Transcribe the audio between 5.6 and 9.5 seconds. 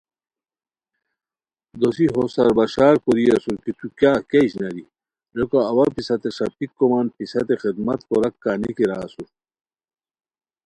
اوا پِستے ݰاپیک کومان پِستے خدمت کوراک کا نیکی را اسور